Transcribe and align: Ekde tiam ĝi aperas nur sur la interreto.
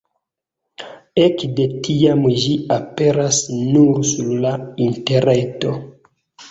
Ekde 1.23 1.67
tiam 1.89 2.25
ĝi 2.45 2.57
aperas 2.79 3.43
nur 3.61 4.05
sur 4.15 4.35
la 4.49 4.57
interreto. 4.91 5.81